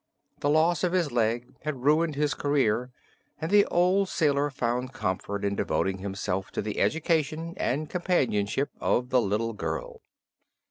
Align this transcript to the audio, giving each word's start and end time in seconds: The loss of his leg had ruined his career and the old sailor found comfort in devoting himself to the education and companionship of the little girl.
The 0.39 0.49
loss 0.49 0.83
of 0.83 0.93
his 0.93 1.11
leg 1.11 1.53
had 1.61 1.83
ruined 1.83 2.15
his 2.15 2.33
career 2.33 2.89
and 3.39 3.51
the 3.51 3.67
old 3.67 4.09
sailor 4.09 4.49
found 4.49 4.93
comfort 4.93 5.45
in 5.45 5.55
devoting 5.55 5.99
himself 5.99 6.49
to 6.53 6.61
the 6.63 6.79
education 6.79 7.53
and 7.57 7.87
companionship 7.87 8.71
of 8.81 9.09
the 9.11 9.21
little 9.21 9.53
girl. 9.53 10.01